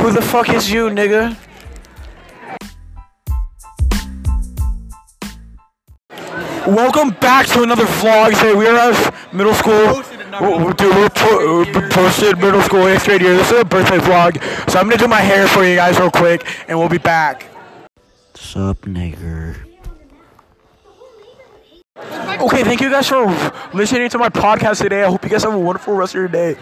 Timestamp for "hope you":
25.08-25.30